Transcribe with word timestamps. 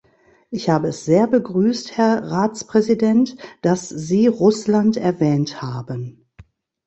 Ich 0.49 0.67
habe 0.71 0.87
es 0.87 1.05
sehr 1.05 1.27
begrüßt, 1.27 1.95
Herr 1.95 2.23
Ratspräsident, 2.23 3.35
dass 3.61 3.87
Sie 3.87 4.25
Russland 4.25 4.97
erwähnt 4.97 5.61
haben. 5.61 6.25